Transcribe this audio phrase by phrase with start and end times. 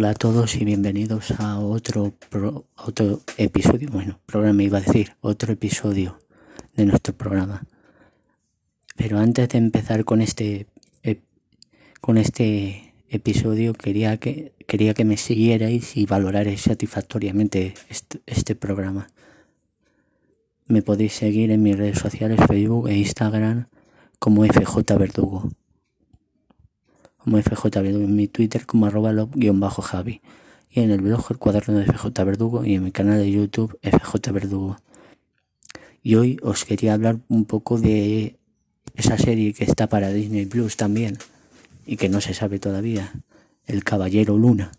[0.00, 2.14] Hola a todos y bienvenidos a otro,
[2.74, 6.18] otro episodio, bueno, programa iba a decir, otro episodio
[6.74, 7.66] de nuestro programa.
[8.96, 10.68] Pero antes de empezar con este,
[12.00, 19.08] con este episodio quería que, quería que me siguierais y valorarais satisfactoriamente este, este programa.
[20.66, 23.66] Me podéis seguir en mis redes sociales, Facebook e Instagram
[24.18, 25.50] como FJ Verdugo
[27.22, 29.12] como FJ Verdugo, en mi Twitter como arroba
[29.82, 30.20] javi
[30.70, 33.78] y en el blog el cuaderno de FJ Verdugo y en mi canal de YouTube
[33.82, 34.78] FJ Verdugo.
[36.02, 38.36] Y hoy os quería hablar un poco de
[38.94, 41.18] esa serie que está para Disney Plus también
[41.86, 43.12] y que no se sabe todavía,
[43.66, 44.72] El Caballero Luna.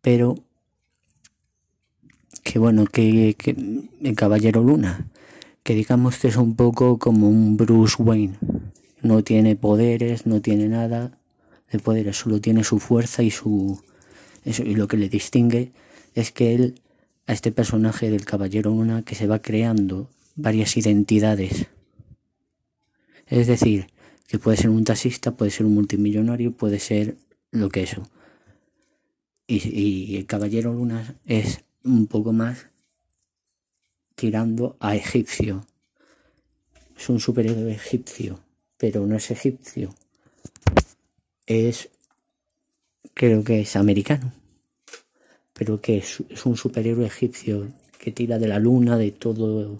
[0.00, 0.38] Pero
[2.42, 3.54] que bueno, que, que
[4.02, 5.06] el Caballero Luna,
[5.62, 8.36] que digamos que es un poco como un Bruce Wayne
[9.02, 11.18] no tiene poderes, no tiene nada
[11.70, 13.80] de poderes, solo tiene su fuerza y su
[14.44, 15.72] eso, y lo que le distingue
[16.14, 16.80] es que él
[17.26, 21.66] a este personaje del Caballero Luna que se va creando varias identidades.
[23.26, 23.88] Es decir,
[24.26, 27.16] que puede ser un taxista, puede ser un multimillonario, puede ser
[27.50, 28.08] lo que eso.
[29.46, 32.66] Y, y el Caballero Luna es un poco más
[34.14, 35.66] tirando a egipcio.
[36.96, 38.40] Es un superhéroe egipcio
[38.78, 39.94] pero no es egipcio.
[41.46, 41.90] Es,
[43.12, 44.32] creo que es americano,
[45.52, 47.68] pero que es, un superhéroe egipcio
[47.98, 49.78] que tira de la luna, de todo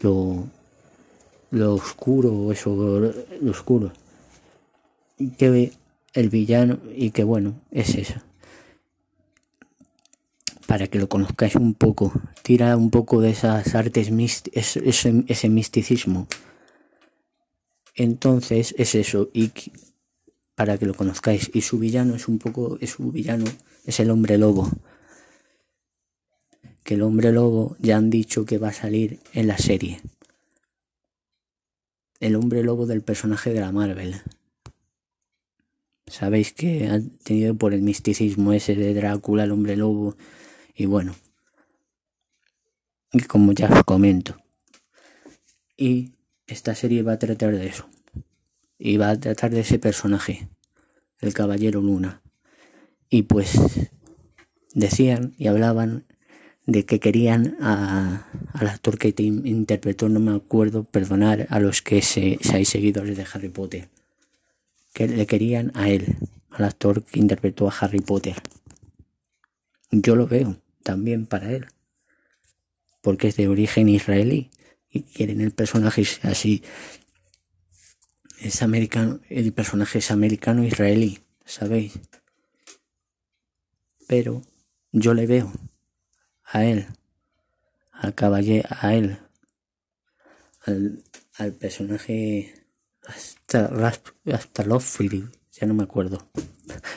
[0.00, 0.46] lo,
[1.50, 2.76] lo oscuro, eso,
[3.40, 3.92] lo oscuro.
[5.16, 5.72] Y que
[6.12, 8.20] el villano, y que bueno, es eso.
[10.66, 12.12] Para que lo conozcáis un poco,
[12.42, 14.10] tira un poco de esas artes,
[14.52, 16.28] ese, ese misticismo
[17.98, 19.50] entonces es eso, y
[20.54, 23.44] para que lo conozcáis, y su villano es un poco, es su villano,
[23.84, 24.70] es el hombre lobo.
[26.84, 30.00] Que el hombre lobo ya han dicho que va a salir en la serie.
[32.20, 34.22] El hombre lobo del personaje de la Marvel.
[36.06, 40.16] Sabéis que ha tenido por el misticismo ese de Drácula, el hombre lobo,
[40.74, 41.16] y bueno.
[43.12, 44.36] Y como ya os comento.
[45.76, 46.12] Y
[46.46, 47.88] esta serie va a tratar de eso.
[48.78, 50.48] Y va a tratar de ese personaje,
[51.20, 52.22] el Caballero Luna.
[53.10, 53.58] Y pues
[54.74, 56.06] decían y hablaban
[56.66, 61.80] de que querían a, al actor que te interpretó, no me acuerdo, perdonar a los
[61.80, 63.88] que se, seáis seguidores de Harry Potter,
[64.92, 66.16] que le querían a él,
[66.50, 68.36] al actor que interpretó a Harry Potter.
[69.90, 71.68] Yo lo veo también para él,
[73.00, 74.50] porque es de origen israelí
[74.90, 76.62] y quieren el personaje así.
[78.40, 81.98] Es americano, el personaje es americano israelí, ¿sabéis?
[84.06, 84.42] Pero
[84.92, 85.52] yo le veo
[86.44, 86.86] a él,
[87.92, 89.18] al caballero, a él,
[90.62, 91.02] al,
[91.34, 92.54] al personaje
[93.08, 93.70] hasta,
[94.32, 96.28] hasta ya no me acuerdo.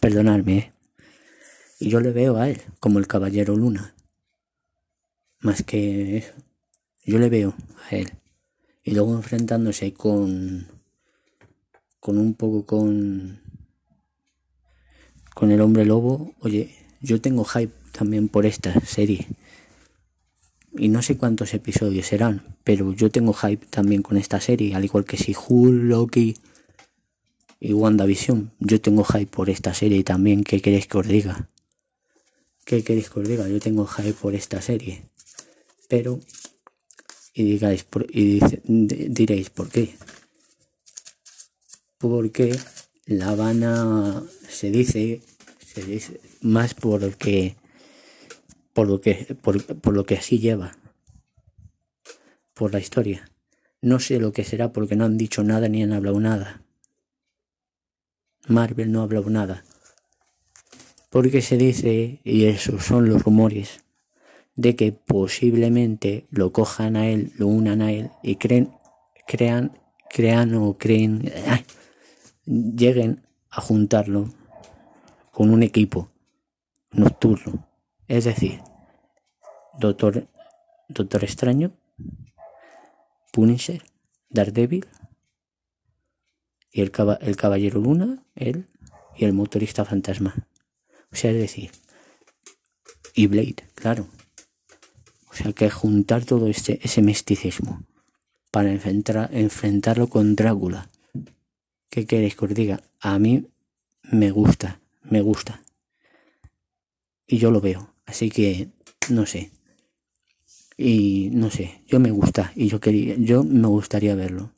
[0.00, 0.72] Perdonadme, ¿eh?
[1.78, 3.94] Y yo le veo a él como el caballero luna.
[5.40, 6.32] Más que eso.
[7.04, 7.54] Yo le veo
[7.90, 8.12] a él.
[8.84, 10.81] Y luego enfrentándose con.
[12.02, 13.38] Con un poco con.
[15.36, 16.34] con el hombre lobo.
[16.40, 19.28] Oye, yo tengo hype también por esta serie.
[20.76, 24.84] Y no sé cuántos episodios serán, pero yo tengo hype también con esta serie, al
[24.84, 26.36] igual que si Hulk, Loki
[27.60, 28.50] y WandaVision.
[28.58, 30.42] Yo tengo hype por esta serie también.
[30.42, 31.50] ¿Qué queréis que os diga?
[32.64, 33.48] ¿Qué queréis que os diga?
[33.48, 35.04] Yo tengo hype por esta serie.
[35.88, 36.18] Pero
[37.32, 39.94] y digáis y diréis por qué.
[42.02, 42.58] Porque
[43.06, 45.22] La Habana se dice,
[45.64, 47.54] se dice más por que
[48.74, 50.76] por lo que por lo que así lleva
[52.54, 53.30] por la historia.
[53.80, 56.62] No sé lo que será porque no han dicho nada ni han hablado nada.
[58.48, 59.64] Marvel no ha hablado nada.
[61.08, 63.84] Porque se dice, y esos son los rumores,
[64.56, 68.70] de que posiblemente lo cojan a él, lo unan a él y creen,
[69.26, 69.78] crean,
[70.08, 71.30] crean o creen,
[72.44, 74.28] lleguen a juntarlo
[75.30, 76.10] con un equipo
[76.90, 77.66] nocturno.
[78.08, 78.60] Es decir,
[79.78, 80.28] Doctor,
[80.88, 81.72] Doctor Extraño,
[83.32, 83.82] Punisher,
[84.28, 84.86] Daredevil
[86.70, 88.66] y el, el Caballero Luna, él
[89.16, 90.34] y el motorista fantasma.
[91.10, 91.70] O sea, es decir,
[93.14, 94.06] y Blade, claro.
[95.30, 97.82] O sea que juntar todo este, ese misticismo
[98.50, 100.88] para enfrentarlo con Drácula.
[101.92, 102.80] ¿Qué queréis que os diga?
[103.00, 103.46] A mí
[104.10, 105.62] me gusta, me gusta.
[107.26, 107.92] Y yo lo veo.
[108.06, 108.70] Así que,
[109.10, 109.50] no sé.
[110.78, 114.54] Y no sé, yo me gusta y yo quería, yo me gustaría verlo.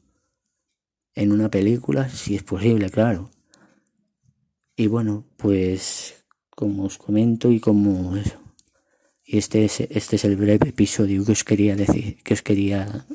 [1.17, 3.33] En una película, si es posible, claro.
[4.77, 8.39] Y bueno, pues como os comento y como eso.
[9.25, 13.07] Y este es, este es el breve episodio que os quería decir, que os quería,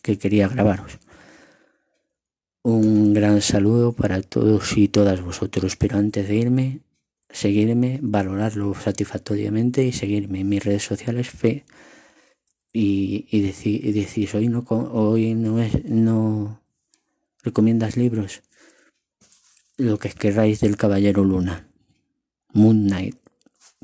[0.00, 0.98] que quería grabaros.
[2.62, 6.80] Un gran saludo para todos y todas vosotros, pero antes de irme,
[7.30, 11.64] seguirme, valorarlo satisfactoriamente y seguirme en mis redes sociales fe
[12.72, 16.62] y, y, decir, y decís hoy no hoy no es no
[17.42, 18.42] recomiendas libros
[19.76, 21.68] lo que queráis del Caballero Luna
[22.52, 23.16] Moon Knight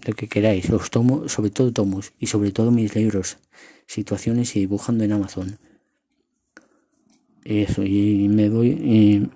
[0.07, 3.39] lo que queráis os tomo sobre todo tomos y sobre todo mis libros
[3.87, 5.59] situaciones y dibujando en Amazon
[7.47, 9.31] eso y me voy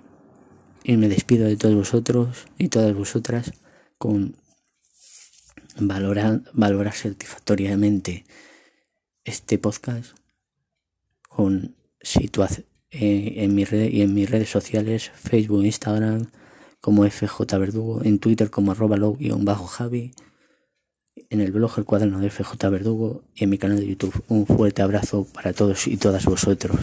[0.83, 3.53] y, me despido de todos vosotros y todas vosotras
[3.97, 4.35] con
[5.79, 8.25] valorar, valorar satisfactoriamente
[9.23, 10.15] este podcast
[11.29, 16.29] con situación eh, en, mi red y en mis redes sociales, Facebook, Instagram,
[16.81, 20.13] como FJ Verdugo, en Twitter como arroba bajo javi
[21.29, 24.23] en el blog El Cuaderno de FJ Verdugo y en mi canal de YouTube.
[24.27, 26.77] Un fuerte abrazo para todos y todas vosotros.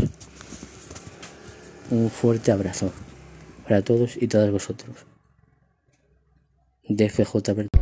[1.90, 2.92] Un fuerte abrazo
[3.66, 4.94] para todos y todas vosotros.
[6.86, 7.77] De FJ Verdugo.